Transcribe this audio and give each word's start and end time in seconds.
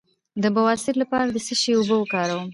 د 0.43 0.45
بواسیر 0.55 0.95
لپاره 1.03 1.25
د 1.31 1.37
څه 1.45 1.53
شي 1.61 1.71
اوبه 1.75 1.95
وکاروم؟ 1.99 2.45